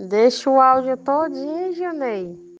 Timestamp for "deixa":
0.00-0.48